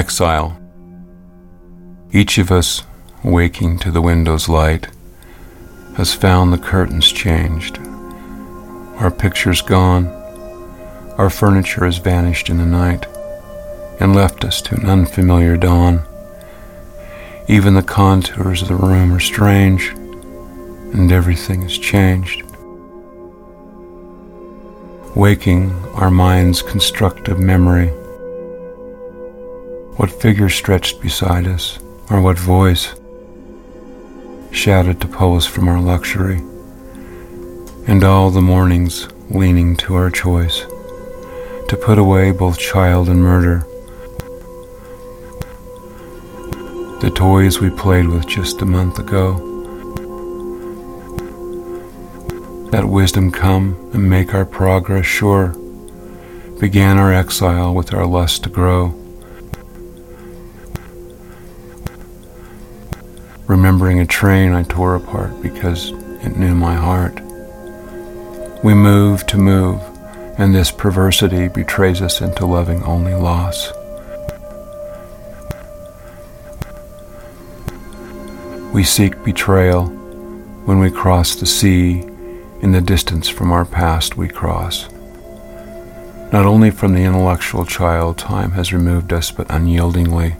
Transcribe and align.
Exile. 0.00 0.58
Each 2.10 2.38
of 2.38 2.50
us, 2.50 2.84
waking 3.22 3.80
to 3.80 3.90
the 3.90 4.00
window's 4.00 4.48
light, 4.48 4.88
has 5.98 6.14
found 6.14 6.54
the 6.54 6.66
curtains 6.72 7.12
changed, 7.12 7.76
our 8.96 9.10
pictures 9.10 9.60
gone, 9.60 10.06
our 11.18 11.28
furniture 11.28 11.84
has 11.84 11.98
vanished 11.98 12.48
in 12.48 12.56
the 12.56 12.64
night 12.64 13.04
and 14.00 14.16
left 14.16 14.42
us 14.42 14.62
to 14.62 14.74
an 14.74 14.86
unfamiliar 14.86 15.58
dawn. 15.58 16.00
Even 17.46 17.74
the 17.74 17.82
contours 17.82 18.62
of 18.62 18.68
the 18.68 18.76
room 18.76 19.12
are 19.12 19.20
strange, 19.20 19.88
and 20.94 21.12
everything 21.12 21.60
has 21.60 21.76
changed. 21.76 22.42
Waking 25.14 25.70
our 25.92 26.10
mind's 26.10 26.62
constructive 26.62 27.38
memory. 27.38 27.92
What 30.00 30.22
figure 30.22 30.48
stretched 30.48 31.02
beside 31.02 31.46
us, 31.46 31.78
or 32.08 32.22
what 32.22 32.38
voice 32.38 32.94
shouted 34.50 34.98
to 35.02 35.06
pull 35.06 35.36
us 35.36 35.44
from 35.44 35.68
our 35.68 35.78
luxury, 35.78 36.38
and 37.86 38.02
all 38.02 38.30
the 38.30 38.40
mornings 38.40 39.08
leaning 39.28 39.76
to 39.76 39.96
our 39.96 40.10
choice, 40.10 40.60
to 41.68 41.78
put 41.84 41.98
away 41.98 42.30
both 42.30 42.58
child 42.58 43.10
and 43.10 43.20
murder 43.20 43.66
the 47.02 47.12
toys 47.14 47.60
we 47.60 47.68
played 47.68 48.08
with 48.08 48.26
just 48.26 48.62
a 48.62 48.64
month 48.64 48.98
ago. 48.98 49.34
That 52.70 52.86
wisdom 52.86 53.30
come 53.30 53.90
and 53.92 54.08
make 54.08 54.32
our 54.32 54.46
progress 54.46 55.04
sure. 55.04 55.48
Began 56.58 56.96
our 56.96 57.12
exile 57.12 57.74
with 57.74 57.92
our 57.92 58.06
lust 58.06 58.44
to 58.44 58.48
grow. 58.48 58.99
Remembering 63.50 63.98
a 63.98 64.06
train 64.06 64.52
I 64.52 64.62
tore 64.62 64.94
apart 64.94 65.42
because 65.42 65.90
it 66.22 66.36
knew 66.36 66.54
my 66.54 66.76
heart. 66.76 67.20
We 68.62 68.74
move 68.74 69.26
to 69.26 69.38
move, 69.38 69.82
and 70.38 70.54
this 70.54 70.70
perversity 70.70 71.48
betrays 71.48 72.00
us 72.00 72.20
into 72.20 72.46
loving 72.46 72.80
only 72.84 73.12
loss. 73.12 73.72
We 78.72 78.84
seek 78.84 79.24
betrayal 79.24 79.86
when 80.66 80.78
we 80.78 80.88
cross 80.88 81.34
the 81.34 81.44
sea 81.44 82.04
in 82.62 82.70
the 82.70 82.80
distance 82.80 83.28
from 83.28 83.50
our 83.50 83.64
past 83.64 84.16
we 84.16 84.28
cross. 84.28 84.88
Not 86.32 86.46
only 86.46 86.70
from 86.70 86.94
the 86.94 87.02
intellectual 87.02 87.66
child 87.66 88.16
time 88.16 88.52
has 88.52 88.72
removed 88.72 89.12
us, 89.12 89.32
but 89.32 89.48
unyieldingly 89.50 90.36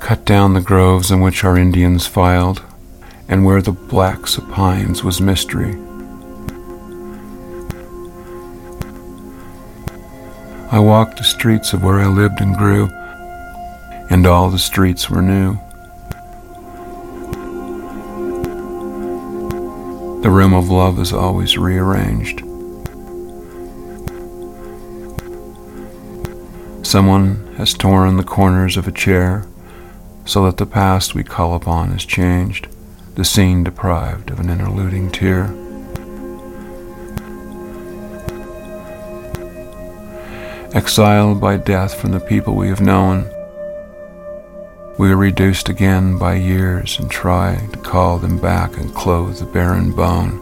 cut 0.00 0.24
down 0.24 0.54
the 0.54 0.60
groves 0.60 1.10
in 1.10 1.20
which 1.20 1.44
our 1.44 1.56
Indians 1.56 2.06
filed, 2.06 2.62
and 3.28 3.44
where 3.44 3.62
the 3.62 3.72
black 3.72 4.20
supines 4.20 5.04
was 5.04 5.20
mystery. 5.20 5.74
I 10.72 10.78
walked 10.78 11.18
the 11.18 11.24
streets 11.24 11.72
of 11.72 11.84
where 11.84 12.00
I 12.00 12.06
lived 12.06 12.40
and 12.40 12.56
grew, 12.56 12.88
and 14.08 14.26
all 14.26 14.50
the 14.50 14.58
streets 14.58 15.10
were 15.10 15.22
new. 15.22 15.58
The 20.22 20.30
room 20.30 20.54
of 20.54 20.70
love 20.70 20.98
is 20.98 21.12
always 21.12 21.58
rearranged. 21.58 22.40
Someone 26.86 27.54
has 27.56 27.74
torn 27.74 28.16
the 28.16 28.24
corners 28.24 28.76
of 28.76 28.88
a 28.88 28.92
chair 28.92 29.46
so 30.30 30.44
that 30.44 30.58
the 30.58 30.64
past 30.64 31.12
we 31.12 31.24
call 31.24 31.56
upon 31.56 31.90
is 31.90 32.04
changed, 32.04 32.68
the 33.16 33.24
scene 33.24 33.64
deprived 33.64 34.30
of 34.30 34.38
an 34.38 34.48
interluding 34.48 35.10
tear. 35.10 35.46
Exiled 40.72 41.40
by 41.40 41.56
death 41.56 42.00
from 42.00 42.12
the 42.12 42.20
people 42.20 42.54
we 42.54 42.68
have 42.68 42.80
known, 42.80 43.28
we 44.98 45.10
are 45.10 45.16
reduced 45.16 45.68
again 45.68 46.16
by 46.16 46.36
years 46.36 46.96
and 47.00 47.10
try 47.10 47.56
to 47.72 47.78
call 47.80 48.18
them 48.18 48.38
back 48.38 48.76
and 48.76 48.94
clothe 48.94 49.36
the 49.40 49.46
barren 49.46 49.90
bone. 49.90 50.38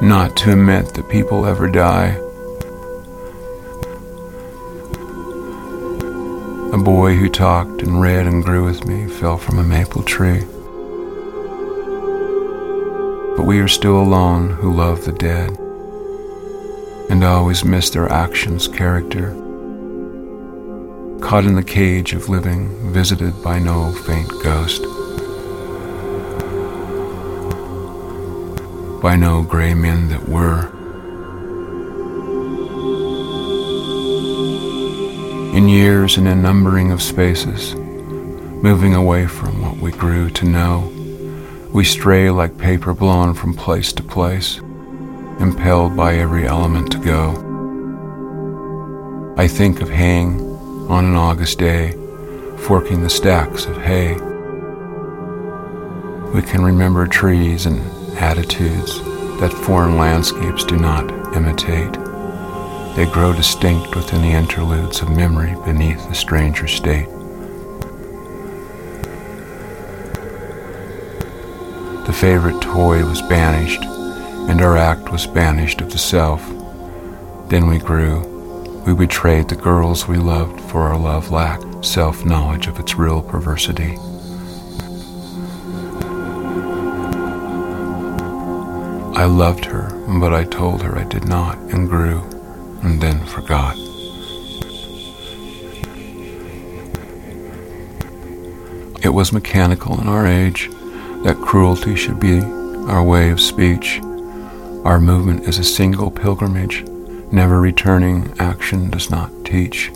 Not 0.00 0.34
to 0.38 0.52
admit 0.52 0.94
that 0.94 1.10
people 1.10 1.44
ever 1.44 1.68
die. 1.68 2.22
A 6.76 6.78
boy 6.78 7.16
who 7.16 7.30
talked 7.30 7.80
and 7.80 8.02
read 8.02 8.26
and 8.26 8.44
grew 8.44 8.62
with 8.62 8.84
me 8.84 9.08
fell 9.08 9.38
from 9.38 9.58
a 9.58 9.64
maple 9.64 10.02
tree. 10.02 10.40
But 13.34 13.46
we 13.46 13.60
are 13.60 13.66
still 13.66 13.98
alone 13.98 14.50
who 14.50 14.74
love 14.74 15.06
the 15.06 15.12
dead 15.12 15.56
and 17.08 17.24
always 17.24 17.64
miss 17.64 17.88
their 17.88 18.12
actions' 18.12 18.68
character 18.68 19.30
caught 21.22 21.46
in 21.46 21.54
the 21.54 21.64
cage 21.64 22.12
of 22.12 22.28
living, 22.28 22.92
visited 22.92 23.42
by 23.42 23.58
no 23.58 23.90
faint 23.92 24.28
ghost, 24.42 24.82
by 29.00 29.16
no 29.16 29.42
gray 29.42 29.72
men 29.72 30.10
that 30.10 30.28
were. 30.28 30.75
In 35.56 35.70
years 35.70 36.18
and 36.18 36.28
in 36.28 36.42
numbering 36.42 36.92
of 36.92 37.00
spaces, 37.00 37.74
moving 37.74 38.94
away 38.94 39.26
from 39.26 39.62
what 39.62 39.78
we 39.78 39.90
grew 39.90 40.28
to 40.28 40.44
know, 40.44 40.80
we 41.72 41.82
stray 41.82 42.28
like 42.28 42.58
paper 42.58 42.92
blown 42.92 43.32
from 43.32 43.54
place 43.54 43.90
to 43.94 44.02
place, 44.02 44.58
impelled 45.40 45.96
by 45.96 46.16
every 46.16 46.46
element 46.46 46.92
to 46.92 46.98
go. 46.98 47.32
I 49.38 49.48
think 49.48 49.80
of 49.80 49.88
haying 49.88 50.42
on 50.90 51.06
an 51.06 51.16
August 51.16 51.58
day, 51.58 51.92
forking 52.58 53.02
the 53.02 53.08
stacks 53.08 53.64
of 53.64 53.78
hay. 53.78 54.12
We 56.34 56.42
can 56.42 56.62
remember 56.62 57.06
trees 57.06 57.64
and 57.64 57.80
attitudes 58.18 59.00
that 59.40 59.54
foreign 59.64 59.96
landscapes 59.96 60.64
do 60.64 60.76
not 60.76 61.34
imitate. 61.34 62.05
They 62.96 63.04
grow 63.04 63.34
distinct 63.34 63.94
within 63.94 64.22
the 64.22 64.30
interludes 64.30 65.02
of 65.02 65.10
memory 65.10 65.54
beneath 65.66 66.08
the 66.08 66.14
stranger 66.14 66.66
state. 66.66 67.06
The 72.06 72.16
favorite 72.18 72.62
toy 72.62 73.04
was 73.04 73.20
banished, 73.20 73.82
and 73.82 74.62
our 74.62 74.78
act 74.78 75.12
was 75.12 75.26
banished 75.26 75.82
of 75.82 75.92
the 75.92 75.98
self. 75.98 76.40
Then 77.50 77.66
we 77.66 77.78
grew 77.78 78.32
we 78.86 78.94
betrayed 78.94 79.48
the 79.48 79.56
girls 79.56 80.08
we 80.08 80.16
loved 80.16 80.58
for 80.70 80.82
our 80.82 80.96
love 80.96 81.30
lacked 81.30 81.84
self 81.84 82.24
knowledge 82.24 82.66
of 82.66 82.78
its 82.78 82.94
real 82.94 83.20
perversity. 83.20 83.98
I 89.14 89.26
loved 89.26 89.66
her, 89.66 89.90
but 90.18 90.32
I 90.32 90.44
told 90.44 90.82
her 90.82 90.96
I 90.96 91.04
did 91.04 91.26
not, 91.26 91.58
and 91.58 91.88
grew, 91.88 92.35
and 92.86 93.00
then 93.00 93.24
forgot. 93.26 93.76
It 99.04 99.10
was 99.10 99.32
mechanical 99.32 100.00
in 100.00 100.08
our 100.08 100.26
age 100.26 100.70
that 101.24 101.42
cruelty 101.42 101.96
should 101.96 102.20
be 102.20 102.40
our 102.40 103.02
way 103.02 103.30
of 103.30 103.40
speech. 103.40 104.00
Our 104.84 105.00
movement 105.00 105.48
is 105.48 105.58
a 105.58 105.64
single 105.64 106.10
pilgrimage 106.10 106.84
never 107.32 107.60
returning 107.60 108.32
action 108.38 108.88
does 108.88 109.10
not 109.10 109.30
teach. 109.44 109.90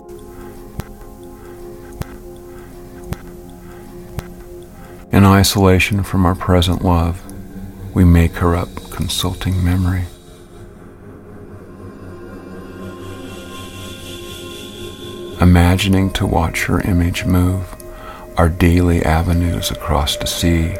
In 5.12 5.24
isolation 5.24 6.02
from 6.02 6.26
our 6.26 6.34
present 6.34 6.84
love, 6.84 7.22
we 7.94 8.04
make 8.04 8.32
her 8.36 8.54
up 8.56 8.68
consulting 8.90 9.64
memory. 9.64 10.04
Imagining 15.40 16.10
to 16.12 16.26
watch 16.26 16.64
her 16.66 16.82
image 16.82 17.24
move 17.24 17.74
our 18.36 18.50
daily 18.50 19.02
avenues 19.02 19.70
across 19.70 20.16
the 20.16 20.26
sea. 20.26 20.76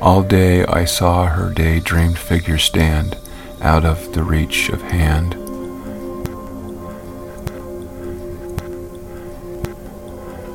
All 0.00 0.22
day 0.22 0.64
I 0.64 0.86
saw 0.86 1.26
her 1.26 1.52
daydreamed 1.52 2.18
figure 2.18 2.56
stand 2.56 3.18
out 3.60 3.84
of 3.84 4.14
the 4.14 4.22
reach 4.22 4.70
of 4.70 4.80
hand. 4.80 5.34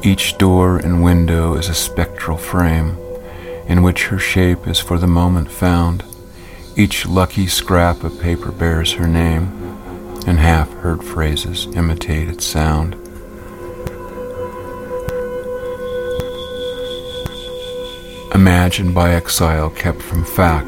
Each 0.03 0.37
door 0.37 0.77
and 0.77 1.03
window 1.03 1.53
is 1.53 1.69
a 1.69 1.75
spectral 1.75 2.37
frame 2.37 2.97
in 3.67 3.83
which 3.83 4.07
her 4.07 4.19
shape 4.19 4.67
is 4.67 4.79
for 4.79 4.97
the 4.97 5.07
moment 5.07 5.51
found. 5.51 6.03
Each 6.75 7.05
lucky 7.05 7.45
scrap 7.45 8.03
of 8.03 8.19
paper 8.19 8.51
bears 8.51 8.93
her 8.93 9.07
name, 9.07 9.45
and 10.25 10.39
half 10.39 10.71
heard 10.73 11.03
phrases 11.03 11.67
imitate 11.75 12.29
its 12.29 12.45
sound. 12.45 12.95
Imagined 18.35 18.93
by 18.93 19.13
exile 19.13 19.69
kept 19.69 20.01
from 20.01 20.25
fact, 20.25 20.67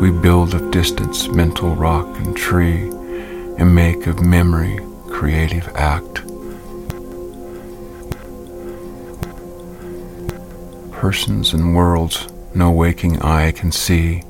we 0.00 0.10
build 0.10 0.54
of 0.54 0.70
distance 0.70 1.28
mental 1.28 1.74
rock 1.76 2.06
and 2.16 2.34
tree, 2.34 2.88
and 3.58 3.74
make 3.74 4.06
of 4.06 4.24
memory 4.24 4.78
creative 5.08 5.68
act. 5.76 6.22
Persons 10.92 11.52
and 11.52 11.76
worlds 11.76 12.26
no 12.54 12.70
waking 12.70 13.20
eye 13.20 13.52
can 13.52 13.70
see. 13.70 14.22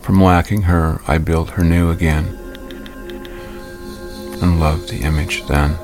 From 0.00 0.22
lacking 0.22 0.62
her, 0.62 1.00
I 1.08 1.18
built 1.18 1.50
her 1.50 1.64
new 1.64 1.90
again, 1.90 2.26
and 4.40 4.60
loved 4.60 4.88
the 4.88 5.02
image 5.02 5.44
then. 5.48 5.76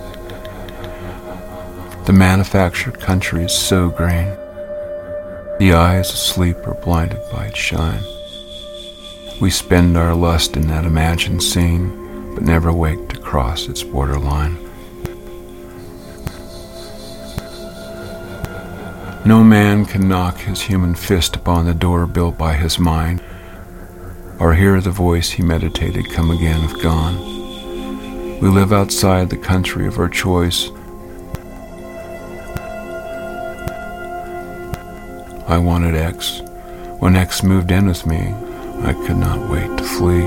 The 2.05 2.13
manufactured 2.13 3.01
country 3.01 3.45
is 3.45 3.53
so 3.53 3.91
green. 3.91 4.38
The 5.59 5.73
eyes 5.73 6.13
asleep 6.13 6.57
are 6.69 6.75
blinded 6.75 7.19
by 7.33 7.47
its 7.47 7.59
shine. 7.59 8.05
We 9.41 9.51
spend 9.51 9.97
our 9.97 10.15
lust 10.15 10.57
in 10.57 10.69
that 10.69 10.85
imagined 10.85 11.43
scene, 11.43 12.35
but 12.35 12.45
never 12.45 12.73
wake 12.73 13.09
to 13.09 13.19
cross 13.19 13.67
its 13.67 13.83
borderline. 13.83 14.57
No 19.27 19.43
man 19.43 19.85
can 19.85 20.09
knock 20.09 20.39
his 20.39 20.63
human 20.63 20.95
fist 20.95 21.35
upon 21.35 21.67
the 21.67 21.75
door 21.75 22.07
built 22.07 22.39
by 22.39 22.55
his 22.55 22.79
mind, 22.79 23.21
or 24.39 24.55
hear 24.55 24.81
the 24.81 24.93
voice 24.93 25.31
he 25.31 25.43
meditated 25.43 26.09
come 26.13 26.31
again 26.31 26.63
if 26.63 26.81
gone. 26.81 27.19
We 28.41 28.49
live 28.49 28.73
outside 28.73 29.29
the 29.29 29.37
country 29.37 29.89
of 29.89 29.99
our 29.99 30.09
choice, 30.09 30.71
I 35.49 35.57
wanted 35.57 35.95
X. 35.95 36.43
When 36.99 37.17
X 37.17 37.43
moved 37.43 37.71
in 37.71 37.87
with 37.87 38.07
me, 38.07 38.35
I 38.83 38.93
could 38.93 39.17
not 39.17 39.49
wait 39.49 39.79
to 39.79 39.83
flee. 39.83 40.25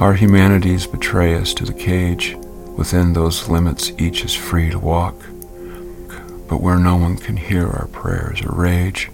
Our 0.00 0.12
humanities 0.12 0.86
betray 0.86 1.34
us 1.34 1.54
to 1.54 1.64
the 1.64 1.72
cage. 1.72 2.36
Within 2.76 3.14
those 3.14 3.48
limits, 3.48 3.90
each 3.98 4.22
is 4.22 4.34
free 4.34 4.68
to 4.70 4.78
walk. 4.78 5.16
But 6.46 6.60
where 6.60 6.78
no 6.78 6.96
one 6.96 7.16
can 7.16 7.38
hear 7.38 7.66
our 7.66 7.88
prayers 7.88 8.42
or 8.42 8.54
rage, 8.54 9.10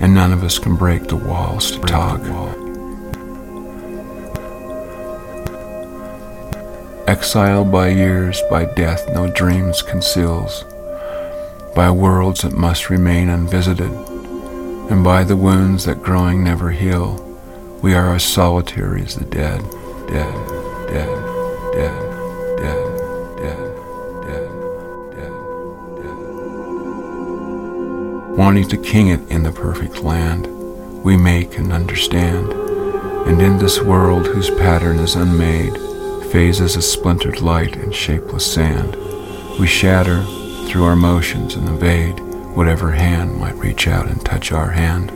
and 0.00 0.12
none 0.12 0.32
of 0.32 0.42
us 0.42 0.58
can 0.58 0.74
break 0.74 1.04
the 1.04 1.16
walls 1.16 1.70
to 1.70 1.78
talk. 1.78 2.20
Exiled 7.12 7.70
by 7.70 7.88
years, 7.88 8.40
by 8.48 8.64
death 8.64 9.06
no 9.12 9.28
dreams 9.28 9.82
conceals, 9.82 10.64
by 11.76 11.90
worlds 11.90 12.40
that 12.40 12.54
must 12.54 12.88
remain 12.88 13.28
unvisited, 13.28 13.92
and 14.90 15.04
by 15.04 15.22
the 15.22 15.36
wounds 15.36 15.84
that 15.84 16.02
growing 16.02 16.42
never 16.42 16.70
heal, 16.70 17.20
we 17.82 17.92
are 17.92 18.14
as 18.14 18.24
solitary 18.24 19.02
as 19.02 19.14
the 19.14 19.26
dead, 19.26 19.60
dead, 20.08 20.32
dead, 20.88 21.22
dead, 21.76 22.00
dead, 22.56 22.96
dead, 23.36 23.72
dead, 24.24 24.48
dead. 26.00 26.14
Wanting 28.38 28.68
to 28.70 28.78
king 28.78 29.08
it 29.08 29.20
in 29.28 29.42
the 29.42 29.52
perfect 29.52 29.98
land, 29.98 30.46
we 31.04 31.18
make 31.18 31.58
and 31.58 31.74
understand, 31.74 32.50
and 33.28 33.42
in 33.42 33.58
this 33.58 33.82
world 33.82 34.26
whose 34.28 34.48
pattern 34.48 34.98
is 34.98 35.14
unmade, 35.14 35.78
phases 36.32 36.76
of 36.76 36.82
splintered 36.82 37.42
light 37.42 37.76
and 37.76 37.94
shapeless 37.94 38.50
sand. 38.50 38.96
We 39.60 39.66
shatter 39.66 40.22
through 40.64 40.84
our 40.84 40.96
motions 40.96 41.56
and 41.56 41.68
evade 41.68 42.18
whatever 42.56 42.90
hand 42.90 43.36
might 43.36 43.54
reach 43.56 43.86
out 43.86 44.08
and 44.08 44.24
touch 44.24 44.50
our 44.50 44.70
hand. 44.70 45.10